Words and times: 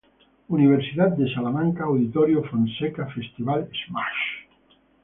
Universidad 0.47 1.15
de 1.15 1.31
Salamanca 1.31 1.83
Auditorio 1.83 2.41
Fonseca 2.45 3.05
Festival 3.13 3.69
Smash. 3.85 4.47